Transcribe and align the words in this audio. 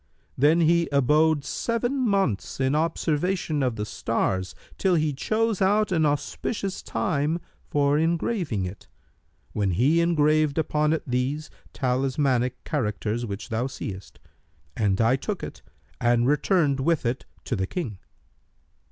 Then 0.35 0.61
he 0.61 0.89
abode 0.91 1.45
seven 1.45 1.95
months 1.99 2.59
in 2.59 2.73
observation 2.73 3.61
of 3.61 3.75
the 3.75 3.85
stars, 3.85 4.55
till 4.79 4.95
he 4.95 5.13
chose 5.13 5.61
out 5.61 5.91
an 5.91 6.07
auspicious 6.07 6.81
time 6.81 7.39
for 7.69 7.99
engraving 7.99 8.65
it, 8.65 8.87
when 9.53 9.69
he 9.69 10.03
graved 10.15 10.57
upon 10.57 10.91
it 10.91 11.03
these 11.05 11.51
talismanic 11.71 12.63
characters 12.63 13.27
which 13.27 13.49
thou 13.49 13.67
seest, 13.67 14.17
and 14.75 14.99
I 14.99 15.17
took 15.17 15.43
it 15.43 15.61
and 15.99 16.25
returned 16.25 16.79
with 16.79 17.05
it 17.05 17.25
to 17.43 17.55
the 17.55 17.67
King.'" 17.67 17.99